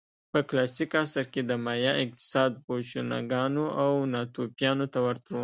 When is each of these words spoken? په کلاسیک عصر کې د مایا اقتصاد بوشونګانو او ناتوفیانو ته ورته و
په 0.31 0.39
کلاسیک 0.49 0.91
عصر 1.03 1.25
کې 1.33 1.41
د 1.45 1.51
مایا 1.65 1.91
اقتصاد 2.03 2.51
بوشونګانو 2.65 3.65
او 3.83 3.91
ناتوفیانو 4.13 4.85
ته 4.93 4.99
ورته 5.05 5.27
و 5.33 5.37